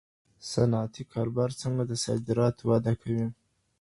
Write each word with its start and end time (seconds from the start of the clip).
صنعتي 0.51 1.03
کاروبار 1.13 1.49
څنګه 1.61 1.83
د 1.87 1.91
صادراتو 2.03 2.63
وده 2.71 2.93
کوي؟ 3.01 3.25